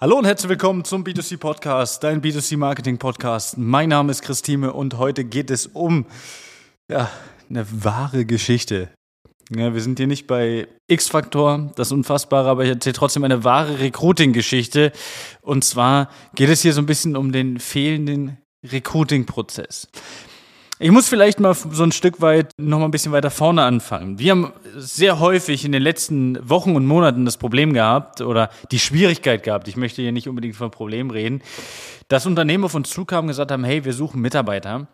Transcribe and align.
Hallo 0.00 0.16
und 0.16 0.26
herzlich 0.26 0.48
willkommen 0.48 0.84
zum 0.84 1.02
B2C 1.02 1.38
Podcast, 1.38 2.04
dein 2.04 2.22
B2C 2.22 2.56
Marketing 2.56 2.98
Podcast. 2.98 3.58
Mein 3.58 3.88
Name 3.88 4.12
ist 4.12 4.22
Christine 4.22 4.72
und 4.72 4.96
heute 4.96 5.24
geht 5.24 5.50
es 5.50 5.66
um 5.66 6.06
ja, 6.88 7.10
eine 7.50 7.66
wahre 7.84 8.24
Geschichte. 8.24 8.90
Ja, 9.50 9.74
wir 9.74 9.80
sind 9.80 9.98
hier 9.98 10.06
nicht 10.06 10.28
bei 10.28 10.68
X-Faktor, 10.86 11.72
das 11.74 11.90
Unfassbare, 11.90 12.48
aber 12.48 12.62
ich 12.62 12.70
erzähle 12.70 12.92
trotzdem 12.92 13.24
eine 13.24 13.42
wahre 13.42 13.80
Recruiting-Geschichte. 13.80 14.92
Und 15.42 15.64
zwar 15.64 16.10
geht 16.36 16.48
es 16.48 16.62
hier 16.62 16.74
so 16.74 16.80
ein 16.80 16.86
bisschen 16.86 17.16
um 17.16 17.32
den 17.32 17.58
fehlenden 17.58 18.38
Recruiting-Prozess. 18.64 19.88
Ich 20.80 20.92
muss 20.92 21.08
vielleicht 21.08 21.40
mal 21.40 21.54
so 21.54 21.82
ein 21.82 21.90
Stück 21.90 22.20
weit 22.20 22.52
noch 22.56 22.78
mal 22.78 22.84
ein 22.84 22.92
bisschen 22.92 23.10
weiter 23.10 23.32
vorne 23.32 23.64
anfangen. 23.64 24.20
Wir 24.20 24.30
haben 24.30 24.52
sehr 24.76 25.18
häufig 25.18 25.64
in 25.64 25.72
den 25.72 25.82
letzten 25.82 26.38
Wochen 26.48 26.76
und 26.76 26.86
Monaten 26.86 27.24
das 27.24 27.36
Problem 27.36 27.72
gehabt 27.72 28.20
oder 28.20 28.48
die 28.70 28.78
Schwierigkeit 28.78 29.42
gehabt, 29.42 29.66
ich 29.66 29.76
möchte 29.76 30.02
hier 30.02 30.12
nicht 30.12 30.28
unbedingt 30.28 30.54
von 30.54 30.70
Problem 30.70 31.10
reden, 31.10 31.42
dass 32.06 32.26
Unternehmen 32.26 32.62
auf 32.62 32.76
uns 32.76 32.90
zukamen 32.90 33.24
und 33.24 33.28
gesagt 33.30 33.50
haben, 33.50 33.64
hey, 33.64 33.84
wir 33.84 33.92
suchen 33.92 34.20
Mitarbeiter. 34.20 34.86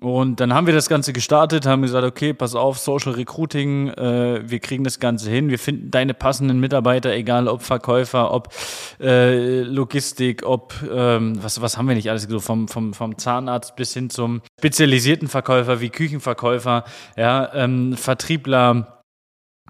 Und 0.00 0.38
dann 0.38 0.52
haben 0.52 0.66
wir 0.66 0.74
das 0.74 0.88
Ganze 0.88 1.12
gestartet, 1.12 1.66
haben 1.66 1.82
gesagt, 1.82 2.06
okay, 2.06 2.34
pass 2.34 2.54
auf, 2.54 2.78
Social 2.78 3.12
Recruiting, 3.12 3.88
äh, 3.88 4.42
wir 4.48 4.60
kriegen 4.60 4.84
das 4.84 5.00
Ganze 5.00 5.30
hin, 5.30 5.48
wir 5.48 5.58
finden 5.58 5.90
deine 5.90 6.12
passenden 6.12 6.60
Mitarbeiter, 6.60 7.12
egal 7.14 7.48
ob 7.48 7.62
Verkäufer, 7.62 8.32
ob 8.32 8.54
äh, 9.00 9.62
Logistik, 9.62 10.44
ob, 10.44 10.74
ähm, 10.88 11.42
was, 11.42 11.62
was 11.62 11.78
haben 11.78 11.88
wir 11.88 11.94
nicht 11.94 12.10
alles, 12.10 12.24
so 12.24 12.38
vom, 12.38 12.68
vom, 12.68 12.92
vom 12.92 13.16
Zahnarzt 13.16 13.76
bis 13.76 13.94
hin 13.94 14.10
zum 14.10 14.42
spezialisierten 14.58 15.26
Verkäufer 15.26 15.80
wie 15.80 15.88
Küchenverkäufer, 15.88 16.84
ja, 17.16 17.52
ähm, 17.54 17.96
Vertriebler, 17.96 18.98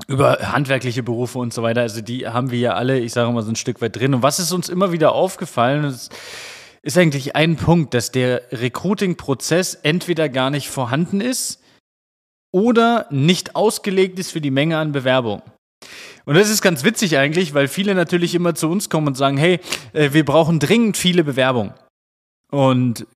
über 0.07 0.53
handwerkliche 0.53 1.03
Berufe 1.03 1.39
und 1.39 1.53
so 1.53 1.63
weiter. 1.63 1.81
Also 1.81 2.01
die 2.01 2.29
haben 2.29 2.51
wir 2.51 2.59
ja 2.59 2.75
alle, 2.75 3.01
ich 3.01 3.13
sage 3.13 3.33
mal, 3.33 3.43
so 3.43 3.51
ein 3.51 3.57
Stück 3.57 3.81
weit 3.81 3.97
drin. 3.97 4.15
Und 4.15 4.23
was 4.23 4.39
ist 4.39 4.53
uns 4.53 4.69
immer 4.69 4.93
wieder 4.93 5.13
aufgefallen? 5.13 5.85
Ist, 5.85 6.15
ist 6.83 6.99
eigentlich 6.99 7.37
ein 7.37 7.57
Punkt, 7.57 7.95
dass 7.95 8.11
der 8.11 8.43
Recruiting-Prozess 8.53 9.75
entweder 9.75 10.29
gar 10.29 10.51
nicht 10.51 10.69
vorhanden 10.69 11.21
ist 11.21 11.63
oder 12.53 13.07
nicht 13.11 13.57
ausgelegt 13.57 14.19
ist 14.19 14.33
für 14.33 14.41
die 14.41 14.51
Menge 14.51 14.79
an 14.79 14.93
Bewerbungen. 14.93 15.43
Und 16.25 16.35
das 16.35 16.51
ist 16.51 16.63
ganz 16.63 16.85
witzig 16.85 17.17
eigentlich, 17.17 17.55
weil 17.55 17.69
viele 17.69 17.95
natürlich 17.95 18.35
immer 18.35 18.55
zu 18.55 18.69
uns 18.69 18.91
kommen 18.91 19.09
und 19.09 19.17
sagen, 19.17 19.37
hey, 19.37 19.61
äh, 19.93 20.13
wir 20.13 20.25
brauchen 20.25 20.59
dringend 20.59 20.97
viele 20.97 21.25
Bewerbungen. 21.25 21.73
Und 22.51 23.07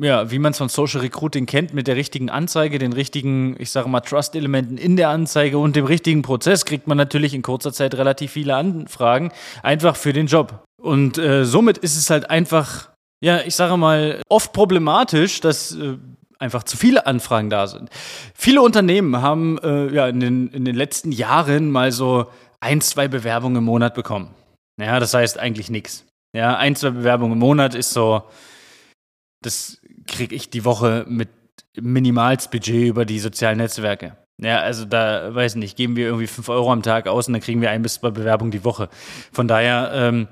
ja, 0.00 0.30
wie 0.30 0.38
man 0.38 0.52
es 0.52 0.58
von 0.58 0.68
Social 0.68 1.00
Recruiting 1.00 1.46
kennt, 1.46 1.74
mit 1.74 1.86
der 1.86 1.96
richtigen 1.96 2.30
Anzeige, 2.30 2.78
den 2.78 2.92
richtigen, 2.92 3.56
ich 3.58 3.70
sage 3.70 3.88
mal, 3.88 4.00
Trust-Elementen 4.00 4.78
in 4.78 4.96
der 4.96 5.08
Anzeige 5.08 5.58
und 5.58 5.74
dem 5.74 5.86
richtigen 5.86 6.22
Prozess 6.22 6.64
kriegt 6.64 6.86
man 6.86 6.96
natürlich 6.96 7.34
in 7.34 7.42
kurzer 7.42 7.72
Zeit 7.72 7.94
relativ 7.94 8.32
viele 8.32 8.54
Anfragen, 8.54 9.32
einfach 9.62 9.96
für 9.96 10.12
den 10.12 10.26
Job. 10.26 10.64
Und 10.80 11.18
äh, 11.18 11.44
somit 11.44 11.78
ist 11.78 11.96
es 11.96 12.10
halt 12.10 12.30
einfach 12.30 12.91
ja, 13.22 13.40
ich 13.46 13.54
sage 13.54 13.76
mal, 13.76 14.20
oft 14.28 14.52
problematisch, 14.52 15.40
dass 15.40 15.72
äh, 15.76 15.96
einfach 16.38 16.64
zu 16.64 16.76
viele 16.76 17.06
Anfragen 17.06 17.50
da 17.50 17.68
sind. 17.68 17.88
Viele 18.34 18.62
Unternehmen 18.62 19.22
haben 19.22 19.58
äh, 19.58 19.94
ja 19.94 20.08
in 20.08 20.18
den, 20.18 20.48
in 20.48 20.64
den 20.64 20.74
letzten 20.74 21.12
Jahren 21.12 21.70
mal 21.70 21.92
so 21.92 22.26
ein, 22.60 22.80
zwei 22.80 23.06
Bewerbungen 23.06 23.58
im 23.58 23.64
Monat 23.64 23.94
bekommen. 23.94 24.34
Ja, 24.80 24.98
das 24.98 25.14
heißt 25.14 25.38
eigentlich 25.38 25.70
nichts. 25.70 26.04
Ja, 26.36 26.56
ein, 26.56 26.74
zwei 26.74 26.90
Bewerbungen 26.90 27.34
im 27.34 27.38
Monat 27.38 27.76
ist 27.76 27.92
so, 27.92 28.24
das 29.42 29.78
kriege 30.06 30.34
ich 30.34 30.50
die 30.50 30.64
Woche 30.64 31.04
mit 31.08 31.28
Minimalsbudget 31.80 32.88
über 32.88 33.04
die 33.04 33.20
sozialen 33.20 33.58
Netzwerke. 33.58 34.16
Ja, 34.40 34.58
also 34.58 34.84
da, 34.84 35.32
weiß 35.32 35.54
nicht, 35.56 35.76
geben 35.76 35.94
wir 35.94 36.06
irgendwie 36.06 36.26
fünf 36.26 36.48
Euro 36.48 36.72
am 36.72 36.82
Tag 36.82 37.06
aus 37.06 37.28
und 37.28 37.34
dann 37.34 37.42
kriegen 37.42 37.60
wir 37.60 37.70
ein 37.70 37.82
bis 37.82 37.94
zwei 37.94 38.10
Bewerbungen 38.10 38.50
die 38.50 38.64
Woche. 38.64 38.88
Von 39.30 39.46
daher, 39.46 39.92
ähm, 39.94 40.28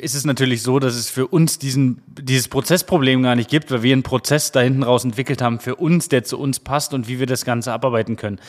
ist 0.00 0.14
es 0.14 0.24
natürlich 0.24 0.62
so, 0.62 0.78
dass 0.78 0.94
es 0.94 1.10
für 1.10 1.26
uns 1.26 1.58
diesen, 1.58 2.02
dieses 2.06 2.48
Prozessproblem 2.48 3.22
gar 3.22 3.34
nicht 3.34 3.50
gibt, 3.50 3.70
weil 3.70 3.82
wir 3.82 3.92
einen 3.92 4.02
Prozess 4.02 4.52
da 4.52 4.60
hinten 4.60 4.82
raus 4.82 5.04
entwickelt 5.04 5.42
haben 5.42 5.58
für 5.58 5.76
uns, 5.76 6.08
der 6.08 6.24
zu 6.24 6.38
uns 6.38 6.60
passt 6.60 6.94
und 6.94 7.08
wie 7.08 7.18
wir 7.18 7.26
das 7.26 7.44
Ganze 7.44 7.72
abarbeiten 7.72 8.16
können. 8.16 8.40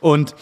Und 0.00 0.34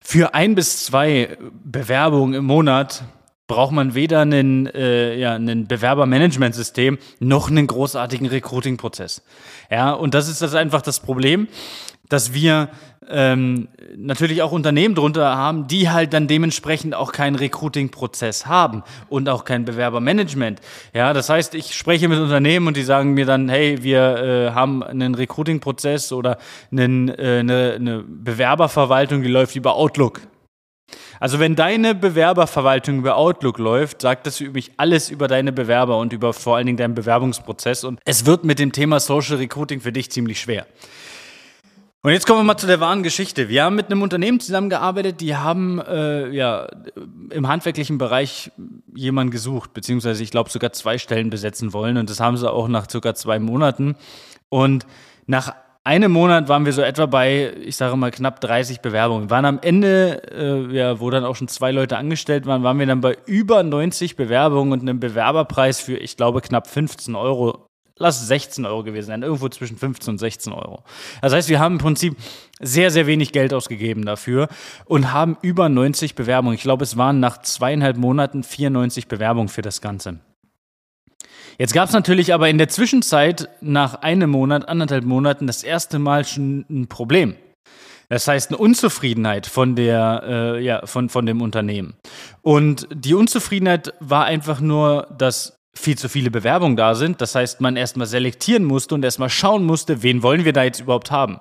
für 0.00 0.34
ein 0.34 0.54
bis 0.54 0.84
zwei 0.84 1.36
Bewerbungen 1.64 2.34
im 2.34 2.44
Monat 2.44 3.04
braucht 3.46 3.72
man 3.72 3.94
weder 3.94 4.20
einen, 4.20 4.66
äh, 4.66 5.16
ja, 5.16 5.38
Bewerbermanagementsystem 5.38 6.98
noch 7.20 7.50
einen 7.50 7.66
großartigen 7.66 8.26
Recruiting-Prozess. 8.26 9.22
Ja, 9.70 9.92
und 9.92 10.14
das 10.14 10.28
ist 10.28 10.40
das 10.40 10.54
einfach 10.54 10.80
das 10.80 11.00
Problem, 11.00 11.48
dass 12.08 12.34
wir 12.34 12.68
ähm, 13.08 13.68
natürlich 13.96 14.42
auch 14.42 14.52
Unternehmen 14.52 14.94
drunter 14.94 15.36
haben, 15.36 15.66
die 15.66 15.90
halt 15.90 16.12
dann 16.12 16.26
dementsprechend 16.26 16.94
auch 16.94 17.12
keinen 17.12 17.36
Recruiting-Prozess 17.36 18.46
haben 18.46 18.82
und 19.08 19.28
auch 19.28 19.44
kein 19.44 19.64
Bewerbermanagement. 19.64 20.60
Ja, 20.92 21.12
das 21.12 21.28
heißt, 21.28 21.54
ich 21.54 21.74
spreche 21.74 22.08
mit 22.08 22.18
Unternehmen 22.18 22.66
und 22.66 22.76
die 22.76 22.82
sagen 22.82 23.14
mir 23.14 23.26
dann, 23.26 23.48
hey, 23.48 23.82
wir 23.82 24.00
äh, 24.00 24.50
haben 24.52 24.82
einen 24.82 25.14
Recruiting-Prozess 25.14 26.12
oder 26.12 26.38
einen, 26.72 27.08
äh, 27.08 27.40
eine, 27.40 27.74
eine 27.74 28.02
Bewerberverwaltung, 28.02 29.22
die 29.22 29.28
läuft 29.28 29.56
über 29.56 29.74
Outlook. 29.76 30.22
Also 31.20 31.38
wenn 31.38 31.56
deine 31.56 31.94
Bewerberverwaltung 31.94 32.98
über 32.98 33.16
Outlook 33.16 33.58
läuft, 33.58 34.02
sagt 34.02 34.26
das 34.26 34.40
übrigens 34.40 34.70
alles 34.76 35.10
über 35.10 35.28
deine 35.28 35.52
Bewerber 35.52 35.98
und 35.98 36.12
über 36.12 36.32
vor 36.32 36.56
allen 36.56 36.66
Dingen 36.66 36.76
deinen 36.76 36.94
Bewerbungsprozess 36.94 37.84
und 37.84 37.98
es 38.04 38.26
wird 38.26 38.44
mit 38.44 38.58
dem 38.58 38.72
Thema 38.72 39.00
Social 39.00 39.36
Recruiting 39.36 39.80
für 39.80 39.92
dich 39.92 40.10
ziemlich 40.10 40.40
schwer. 40.40 40.66
Und 42.04 42.12
jetzt 42.12 42.26
kommen 42.26 42.40
wir 42.40 42.44
mal 42.44 42.58
zu 42.58 42.66
der 42.66 42.80
wahren 42.80 43.02
Geschichte. 43.02 43.48
Wir 43.48 43.64
haben 43.64 43.76
mit 43.76 43.86
einem 43.86 44.02
Unternehmen 44.02 44.38
zusammengearbeitet, 44.38 45.22
die 45.22 45.36
haben 45.36 45.80
äh, 45.80 46.28
ja 46.28 46.68
im 47.30 47.48
handwerklichen 47.48 47.96
Bereich 47.96 48.52
jemanden 48.94 49.30
gesucht, 49.30 49.72
beziehungsweise 49.72 50.22
ich 50.22 50.30
glaube 50.30 50.50
sogar 50.50 50.74
zwei 50.74 50.98
Stellen 50.98 51.30
besetzen 51.30 51.72
wollen. 51.72 51.96
Und 51.96 52.10
das 52.10 52.20
haben 52.20 52.36
sie 52.36 52.52
auch 52.52 52.68
nach 52.68 52.90
circa 52.90 53.14
zwei 53.14 53.38
Monaten. 53.38 53.96
Und 54.50 54.84
nach 55.24 55.54
einem 55.82 56.12
Monat 56.12 56.46
waren 56.46 56.66
wir 56.66 56.74
so 56.74 56.82
etwa 56.82 57.06
bei, 57.06 57.54
ich 57.62 57.76
sage 57.76 57.96
mal, 57.96 58.10
knapp 58.10 58.38
30 58.38 58.82
Bewerbungen. 58.82 59.30
Wir 59.30 59.30
waren 59.30 59.46
am 59.46 59.58
Ende, 59.62 60.30
äh, 60.30 60.76
ja, 60.76 61.00
wo 61.00 61.08
dann 61.08 61.24
auch 61.24 61.36
schon 61.36 61.48
zwei 61.48 61.72
Leute 61.72 61.96
angestellt 61.96 62.44
waren, 62.44 62.62
waren 62.62 62.78
wir 62.78 62.84
dann 62.84 63.00
bei 63.00 63.16
über 63.24 63.62
90 63.62 64.16
Bewerbungen 64.16 64.74
und 64.74 64.82
einem 64.82 65.00
Bewerberpreis 65.00 65.80
für, 65.80 65.96
ich 65.96 66.18
glaube, 66.18 66.42
knapp 66.42 66.66
15 66.66 67.14
Euro 67.14 67.66
lass 67.98 68.20
es 68.20 68.28
16 68.28 68.64
Euro 68.66 68.82
gewesen 68.82 69.08
sein, 69.08 69.22
irgendwo 69.22 69.48
zwischen 69.48 69.76
15 69.76 70.12
und 70.14 70.18
16 70.18 70.52
Euro. 70.52 70.82
Das 71.22 71.32
heißt, 71.32 71.48
wir 71.48 71.60
haben 71.60 71.74
im 71.74 71.78
Prinzip 71.78 72.16
sehr, 72.60 72.90
sehr 72.90 73.06
wenig 73.06 73.32
Geld 73.32 73.54
ausgegeben 73.54 74.04
dafür 74.04 74.48
und 74.84 75.12
haben 75.12 75.36
über 75.42 75.68
90 75.68 76.14
Bewerbungen. 76.14 76.56
Ich 76.56 76.62
glaube, 76.62 76.84
es 76.84 76.96
waren 76.96 77.20
nach 77.20 77.40
zweieinhalb 77.42 77.96
Monaten 77.96 78.42
94 78.42 79.06
Bewerbungen 79.08 79.48
für 79.48 79.62
das 79.62 79.80
Ganze. 79.80 80.18
Jetzt 81.58 81.72
gab 81.72 81.88
es 81.88 81.94
natürlich 81.94 82.34
aber 82.34 82.48
in 82.48 82.58
der 82.58 82.68
Zwischenzeit 82.68 83.48
nach 83.60 83.94
einem 83.94 84.30
Monat, 84.30 84.68
anderthalb 84.68 85.04
Monaten 85.04 85.46
das 85.46 85.62
erste 85.62 86.00
Mal 86.00 86.24
schon 86.24 86.64
ein 86.68 86.88
Problem. 86.88 87.36
Das 88.08 88.28
heißt 88.28 88.50
eine 88.50 88.58
Unzufriedenheit 88.58 89.46
von 89.46 89.76
der, 89.76 90.22
äh, 90.26 90.64
ja, 90.64 90.86
von, 90.86 91.08
von 91.08 91.26
dem 91.26 91.40
Unternehmen. 91.40 91.94
Und 92.42 92.88
die 92.92 93.14
Unzufriedenheit 93.14 93.94
war 94.00 94.24
einfach 94.24 94.60
nur, 94.60 95.06
dass 95.16 95.53
viel 95.74 95.98
zu 95.98 96.08
viele 96.08 96.30
Bewerbungen 96.30 96.76
da 96.76 96.94
sind. 96.94 97.20
Das 97.20 97.34
heißt, 97.34 97.60
man 97.60 97.76
erstmal 97.76 98.06
selektieren 98.06 98.64
musste 98.64 98.94
und 98.94 99.04
erstmal 99.04 99.30
schauen 99.30 99.64
musste, 99.64 100.02
wen 100.02 100.22
wollen 100.22 100.44
wir 100.44 100.52
da 100.52 100.62
jetzt 100.62 100.80
überhaupt 100.80 101.10
haben. 101.10 101.40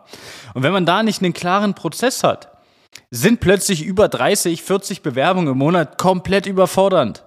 Und 0.53 0.63
wenn 0.63 0.73
man 0.73 0.85
da 0.85 1.03
nicht 1.03 1.21
einen 1.21 1.33
klaren 1.33 1.73
Prozess 1.73 2.23
hat, 2.23 2.49
sind 3.11 3.39
plötzlich 3.39 3.83
über 3.83 4.07
30, 4.07 4.61
40 4.63 5.01
Bewerbungen 5.01 5.53
im 5.53 5.57
Monat 5.57 5.97
komplett 5.97 6.45
überfordernd. 6.45 7.23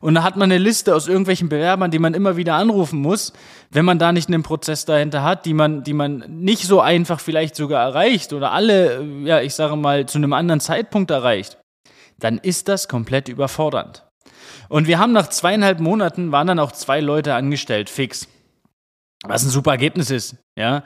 Und 0.00 0.14
da 0.14 0.22
hat 0.22 0.36
man 0.36 0.50
eine 0.50 0.58
Liste 0.58 0.94
aus 0.94 1.08
irgendwelchen 1.08 1.50
Bewerbern, 1.50 1.90
die 1.90 1.98
man 1.98 2.14
immer 2.14 2.36
wieder 2.36 2.54
anrufen 2.54 3.00
muss, 3.00 3.34
wenn 3.70 3.84
man 3.84 3.98
da 3.98 4.12
nicht 4.12 4.28
einen 4.28 4.42
Prozess 4.42 4.86
dahinter 4.86 5.22
hat, 5.22 5.44
die 5.44 5.52
man, 5.52 5.84
die 5.84 5.92
man 5.92 6.24
nicht 6.26 6.62
so 6.62 6.80
einfach 6.80 7.20
vielleicht 7.20 7.54
sogar 7.54 7.84
erreicht 7.84 8.32
oder 8.32 8.52
alle, 8.52 9.04
ja, 9.24 9.42
ich 9.42 9.54
sage 9.54 9.76
mal, 9.76 10.06
zu 10.06 10.16
einem 10.16 10.32
anderen 10.32 10.60
Zeitpunkt 10.60 11.10
erreicht, 11.10 11.58
dann 12.18 12.38
ist 12.38 12.68
das 12.68 12.88
komplett 12.88 13.28
überfordernd. 13.28 14.09
Und 14.68 14.86
wir 14.86 14.98
haben 14.98 15.12
nach 15.12 15.28
zweieinhalb 15.28 15.80
Monaten 15.80 16.32
waren 16.32 16.46
dann 16.46 16.58
auch 16.58 16.72
zwei 16.72 17.00
Leute 17.00 17.34
angestellt, 17.34 17.90
fix. 17.90 18.28
Was 19.24 19.42
ein 19.44 19.50
super 19.50 19.72
Ergebnis 19.72 20.10
ist, 20.10 20.36
ja. 20.56 20.82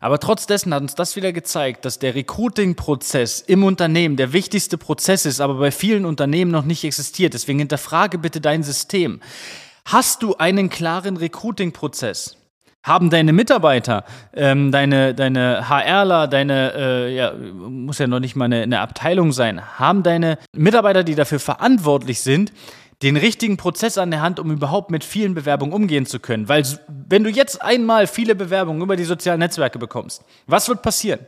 Aber 0.00 0.18
trotz 0.18 0.46
dessen 0.46 0.74
hat 0.74 0.82
uns 0.82 0.94
das 0.94 1.16
wieder 1.16 1.32
gezeigt, 1.32 1.86
dass 1.86 1.98
der 1.98 2.14
Recruiting-Prozess 2.14 3.40
im 3.40 3.64
Unternehmen 3.64 4.16
der 4.16 4.34
wichtigste 4.34 4.76
Prozess 4.76 5.24
ist, 5.24 5.40
aber 5.40 5.54
bei 5.54 5.70
vielen 5.70 6.04
Unternehmen 6.04 6.50
noch 6.50 6.64
nicht 6.66 6.84
existiert. 6.84 7.32
Deswegen 7.32 7.58
hinterfrage 7.58 8.18
bitte 8.18 8.42
dein 8.42 8.62
System. 8.62 9.20
Hast 9.86 10.22
du 10.22 10.36
einen 10.36 10.68
klaren 10.68 11.16
Recruiting-Prozess? 11.16 12.36
Haben 12.82 13.08
deine 13.08 13.32
Mitarbeiter, 13.32 14.04
ähm, 14.34 14.70
deine, 14.70 15.14
deine 15.14 15.70
HRler, 15.70 16.28
deine, 16.28 16.74
äh, 16.76 17.16
ja, 17.16 17.32
muss 17.32 17.96
ja 17.96 18.06
noch 18.06 18.20
nicht 18.20 18.36
mal 18.36 18.44
eine, 18.44 18.60
eine 18.60 18.80
Abteilung 18.80 19.32
sein, 19.32 19.78
haben 19.78 20.02
deine 20.02 20.36
Mitarbeiter, 20.54 21.02
die 21.02 21.14
dafür 21.14 21.40
verantwortlich 21.40 22.20
sind, 22.20 22.52
den 23.02 23.16
richtigen 23.16 23.56
Prozess 23.56 23.98
an 23.98 24.10
der 24.10 24.22
Hand, 24.22 24.38
um 24.38 24.50
überhaupt 24.50 24.90
mit 24.90 25.04
vielen 25.04 25.34
Bewerbungen 25.34 25.74
umgehen 25.74 26.06
zu 26.06 26.20
können. 26.20 26.48
Weil 26.48 26.64
wenn 27.08 27.24
du 27.24 27.30
jetzt 27.30 27.62
einmal 27.62 28.06
viele 28.06 28.34
Bewerbungen 28.34 28.82
über 28.82 28.96
die 28.96 29.04
sozialen 29.04 29.40
Netzwerke 29.40 29.78
bekommst, 29.78 30.22
was 30.46 30.68
wird 30.68 30.82
passieren? 30.82 31.20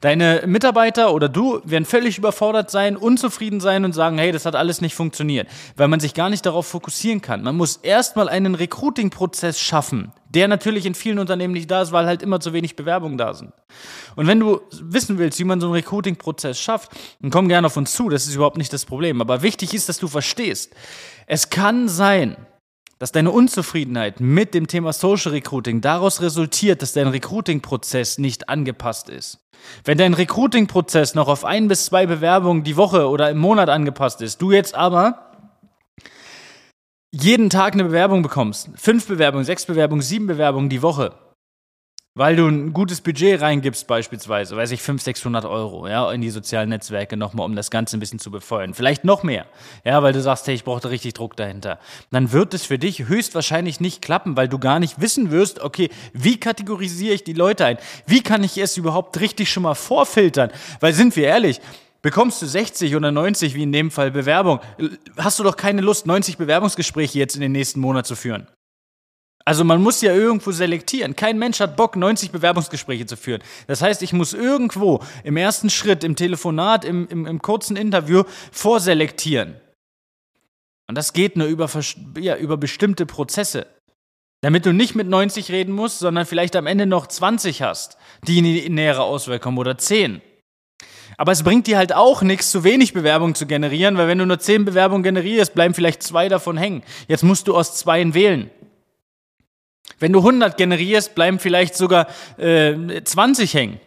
Deine 0.00 0.42
Mitarbeiter 0.46 1.12
oder 1.12 1.28
du 1.28 1.60
werden 1.64 1.84
völlig 1.84 2.18
überfordert 2.18 2.70
sein, 2.70 2.96
unzufrieden 2.96 3.60
sein 3.60 3.84
und 3.84 3.92
sagen, 3.92 4.18
hey, 4.18 4.32
das 4.32 4.46
hat 4.46 4.54
alles 4.54 4.80
nicht 4.80 4.94
funktioniert, 4.94 5.48
weil 5.76 5.88
man 5.88 6.00
sich 6.00 6.14
gar 6.14 6.28
nicht 6.28 6.44
darauf 6.44 6.66
fokussieren 6.66 7.20
kann. 7.20 7.42
Man 7.42 7.56
muss 7.56 7.76
erstmal 7.78 8.28
einen 8.28 8.54
Recruiting-Prozess 8.54 9.60
schaffen, 9.60 10.12
der 10.28 10.48
natürlich 10.48 10.86
in 10.86 10.94
vielen 10.94 11.18
Unternehmen 11.18 11.54
nicht 11.54 11.70
da 11.70 11.82
ist, 11.82 11.92
weil 11.92 12.06
halt 12.06 12.22
immer 12.22 12.40
zu 12.40 12.52
wenig 12.52 12.76
Bewerbungen 12.76 13.18
da 13.18 13.34
sind. 13.34 13.52
Und 14.16 14.26
wenn 14.26 14.40
du 14.40 14.60
wissen 14.70 15.18
willst, 15.18 15.38
wie 15.38 15.44
man 15.44 15.60
so 15.60 15.66
einen 15.66 15.74
Recruiting-Prozess 15.74 16.58
schafft, 16.60 16.90
dann 17.20 17.30
komm 17.30 17.48
gerne 17.48 17.66
auf 17.66 17.76
uns 17.76 17.92
zu, 17.92 18.08
das 18.08 18.26
ist 18.26 18.34
überhaupt 18.34 18.58
nicht 18.58 18.72
das 18.72 18.84
Problem. 18.84 19.20
Aber 19.20 19.42
wichtig 19.42 19.74
ist, 19.74 19.88
dass 19.88 19.98
du 19.98 20.08
verstehst, 20.08 20.74
es 21.26 21.50
kann 21.50 21.88
sein, 21.88 22.36
dass 22.98 23.12
deine 23.12 23.30
Unzufriedenheit 23.30 24.20
mit 24.20 24.54
dem 24.54 24.66
Thema 24.66 24.92
Social 24.92 25.32
Recruiting 25.32 25.80
daraus 25.80 26.22
resultiert, 26.22 26.80
dass 26.82 26.92
dein 26.92 27.08
Recruiting-Prozess 27.08 28.18
nicht 28.18 28.48
angepasst 28.48 29.10
ist. 29.10 29.40
Wenn 29.84 29.98
dein 29.98 30.14
Recruiting-Prozess 30.14 31.14
noch 31.14 31.28
auf 31.28 31.44
ein 31.44 31.68
bis 31.68 31.86
zwei 31.86 32.06
Bewerbungen 32.06 32.64
die 32.64 32.76
Woche 32.76 33.08
oder 33.08 33.30
im 33.30 33.38
Monat 33.38 33.68
angepasst 33.68 34.22
ist, 34.22 34.40
du 34.40 34.52
jetzt 34.52 34.74
aber 34.74 35.26
jeden 37.10 37.50
Tag 37.50 37.74
eine 37.74 37.84
Bewerbung 37.84 38.22
bekommst, 38.22 38.70
fünf 38.76 39.06
Bewerbungen, 39.06 39.44
sechs 39.44 39.64
Bewerbungen, 39.64 40.02
sieben 40.02 40.26
Bewerbungen 40.26 40.68
die 40.68 40.82
Woche, 40.82 41.14
weil 42.16 42.34
du 42.34 42.48
ein 42.48 42.72
gutes 42.72 43.02
Budget 43.02 43.42
reingibst 43.42 43.86
beispielsweise, 43.86 44.56
weiß 44.56 44.70
ich, 44.70 44.80
500, 44.80 45.04
600 45.04 45.44
Euro, 45.44 45.86
ja, 45.86 46.10
in 46.10 46.22
die 46.22 46.30
sozialen 46.30 46.70
Netzwerke 46.70 47.16
nochmal, 47.18 47.44
um 47.44 47.54
das 47.54 47.70
Ganze 47.70 47.96
ein 47.96 48.00
bisschen 48.00 48.18
zu 48.18 48.30
befeuern. 48.30 48.72
Vielleicht 48.72 49.04
noch 49.04 49.22
mehr, 49.22 49.44
ja, 49.84 50.02
weil 50.02 50.14
du 50.14 50.22
sagst, 50.22 50.46
hey, 50.46 50.54
ich 50.54 50.64
brauche 50.64 50.80
da 50.80 50.88
richtig 50.88 51.12
Druck 51.12 51.36
dahinter. 51.36 51.78
Dann 52.10 52.32
wird 52.32 52.54
es 52.54 52.64
für 52.64 52.78
dich 52.78 53.06
höchstwahrscheinlich 53.06 53.80
nicht 53.80 54.00
klappen, 54.00 54.34
weil 54.34 54.48
du 54.48 54.58
gar 54.58 54.80
nicht 54.80 54.98
wissen 54.98 55.30
wirst, 55.30 55.60
okay, 55.60 55.90
wie 56.14 56.40
kategorisiere 56.40 57.14
ich 57.14 57.22
die 57.22 57.34
Leute 57.34 57.66
ein? 57.66 57.78
Wie 58.06 58.22
kann 58.22 58.42
ich 58.42 58.56
es 58.56 58.78
überhaupt 58.78 59.20
richtig 59.20 59.52
schon 59.52 59.64
mal 59.64 59.74
vorfiltern? 59.74 60.50
Weil 60.80 60.94
sind 60.94 61.14
wir 61.16 61.26
ehrlich, 61.28 61.60
Bekommst 62.02 62.40
du 62.40 62.46
60 62.46 62.94
oder 62.94 63.10
90, 63.10 63.56
wie 63.56 63.64
in 63.64 63.72
dem 63.72 63.90
Fall, 63.90 64.12
Bewerbung, 64.12 64.60
hast 65.16 65.40
du 65.40 65.42
doch 65.42 65.56
keine 65.56 65.80
Lust, 65.80 66.06
90 66.06 66.36
Bewerbungsgespräche 66.36 67.18
jetzt 67.18 67.34
in 67.34 67.40
den 67.40 67.50
nächsten 67.50 67.80
Monat 67.80 68.06
zu 68.06 68.14
führen. 68.14 68.46
Also 69.46 69.62
man 69.62 69.80
muss 69.80 70.00
ja 70.00 70.12
irgendwo 70.12 70.50
selektieren. 70.50 71.14
Kein 71.14 71.38
Mensch 71.38 71.60
hat 71.60 71.76
Bock, 71.76 71.94
90 71.94 72.32
Bewerbungsgespräche 72.32 73.06
zu 73.06 73.16
führen. 73.16 73.42
Das 73.68 73.80
heißt, 73.80 74.02
ich 74.02 74.12
muss 74.12 74.34
irgendwo 74.34 75.00
im 75.22 75.36
ersten 75.36 75.70
Schritt, 75.70 76.02
im 76.02 76.16
Telefonat, 76.16 76.84
im, 76.84 77.06
im, 77.08 77.26
im 77.26 77.40
kurzen 77.40 77.76
Interview 77.76 78.24
vorselektieren. 78.50 79.54
Und 80.88 80.98
das 80.98 81.12
geht 81.12 81.36
nur 81.36 81.46
über, 81.46 81.70
ja, 82.18 82.36
über 82.36 82.56
bestimmte 82.56 83.06
Prozesse. 83.06 83.68
Damit 84.40 84.66
du 84.66 84.72
nicht 84.72 84.96
mit 84.96 85.06
90 85.06 85.52
reden 85.52 85.72
musst, 85.72 86.00
sondern 86.00 86.26
vielleicht 86.26 86.56
am 86.56 86.66
Ende 86.66 86.86
noch 86.86 87.06
20 87.06 87.62
hast, 87.62 87.98
die 88.26 88.38
in 88.38 88.44
die 88.44 88.68
nähere 88.68 89.04
Auswahl 89.04 89.38
kommen 89.38 89.58
oder 89.58 89.78
10. 89.78 90.22
Aber 91.18 91.30
es 91.30 91.44
bringt 91.44 91.68
dir 91.68 91.78
halt 91.78 91.94
auch 91.94 92.22
nichts, 92.22 92.50
zu 92.50 92.64
wenig 92.64 92.92
Bewerbungen 92.92 93.36
zu 93.36 93.46
generieren, 93.46 93.96
weil 93.96 94.08
wenn 94.08 94.18
du 94.18 94.26
nur 94.26 94.40
10 94.40 94.64
Bewerbungen 94.64 95.04
generierst, 95.04 95.54
bleiben 95.54 95.72
vielleicht 95.72 96.02
zwei 96.02 96.28
davon 96.28 96.56
hängen. 96.56 96.82
Jetzt 97.06 97.22
musst 97.22 97.46
du 97.46 97.56
aus 97.56 97.76
zweien 97.76 98.12
wählen. 98.12 98.50
Wenn 99.98 100.12
du 100.12 100.18
100 100.18 100.56
generierst, 100.56 101.14
bleiben 101.14 101.38
vielleicht 101.38 101.74
sogar 101.74 102.06
äh, 102.38 103.02
20 103.02 103.54
hängen. 103.54 103.80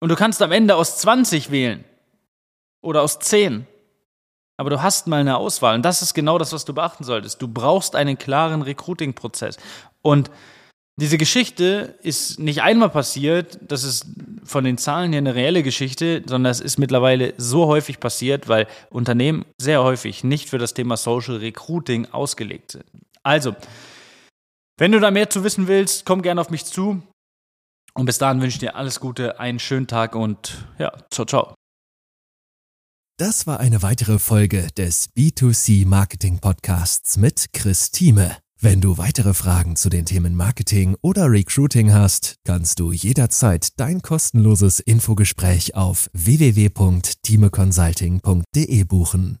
Und 0.00 0.08
du 0.10 0.16
kannst 0.16 0.40
am 0.42 0.52
Ende 0.52 0.76
aus 0.76 0.98
20 0.98 1.50
wählen. 1.50 1.84
Oder 2.80 3.02
aus 3.02 3.18
10. 3.18 3.66
Aber 4.56 4.70
du 4.70 4.82
hast 4.82 5.06
mal 5.06 5.20
eine 5.20 5.36
Auswahl. 5.36 5.74
Und 5.74 5.82
das 5.82 6.02
ist 6.02 6.14
genau 6.14 6.38
das, 6.38 6.52
was 6.52 6.64
du 6.64 6.72
beachten 6.74 7.04
solltest. 7.04 7.42
Du 7.42 7.48
brauchst 7.48 7.94
einen 7.96 8.18
klaren 8.18 8.62
Recruiting-Prozess. 8.62 9.56
Und 10.02 10.30
diese 11.00 11.16
Geschichte 11.16 11.94
ist 12.02 12.40
nicht 12.40 12.62
einmal 12.62 12.90
passiert, 12.90 13.58
das 13.62 13.84
ist 13.84 14.06
von 14.42 14.64
den 14.64 14.78
Zahlen 14.78 15.12
her 15.12 15.18
eine 15.18 15.36
reelle 15.36 15.62
Geschichte, 15.62 16.24
sondern 16.26 16.50
es 16.50 16.60
ist 16.60 16.76
mittlerweile 16.76 17.34
so 17.36 17.66
häufig 17.66 18.00
passiert, 18.00 18.48
weil 18.48 18.66
Unternehmen 18.90 19.44
sehr 19.58 19.84
häufig 19.84 20.24
nicht 20.24 20.48
für 20.48 20.58
das 20.58 20.74
Thema 20.74 20.96
Social 20.96 21.36
Recruiting 21.36 22.06
ausgelegt 22.10 22.72
sind. 22.72 22.84
Also, 23.22 23.54
wenn 24.78 24.92
du 24.92 25.00
da 25.00 25.10
mehr 25.10 25.28
zu 25.28 25.44
wissen 25.44 25.68
willst, 25.68 26.06
komm 26.06 26.22
gerne 26.22 26.40
auf 26.40 26.50
mich 26.50 26.64
zu. 26.64 27.02
Und 27.94 28.06
bis 28.06 28.18
dahin 28.18 28.40
wünsche 28.40 28.54
ich 28.54 28.60
dir 28.60 28.76
alles 28.76 29.00
Gute, 29.00 29.40
einen 29.40 29.58
schönen 29.58 29.88
Tag 29.88 30.14
und 30.14 30.66
ja, 30.78 30.92
ciao, 31.10 31.26
ciao. 31.26 31.54
Das 33.18 33.46
war 33.48 33.58
eine 33.58 33.82
weitere 33.82 34.20
Folge 34.20 34.68
des 34.76 35.10
B2C 35.16 35.84
Marketing 35.84 36.38
Podcasts 36.38 37.16
mit 37.16 37.52
Chris 37.52 37.90
Thieme. 37.90 38.36
Wenn 38.60 38.80
du 38.80 38.98
weitere 38.98 39.34
Fragen 39.34 39.74
zu 39.74 39.88
den 39.88 40.04
Themen 40.04 40.36
Marketing 40.36 40.96
oder 41.00 41.28
Recruiting 41.30 41.92
hast, 41.92 42.36
kannst 42.44 42.78
du 42.78 42.92
jederzeit 42.92 43.80
dein 43.80 44.02
kostenloses 44.02 44.78
Infogespräch 44.80 45.74
auf 45.74 46.08
www.timeconsulting.de 46.12 48.84
buchen. 48.84 49.40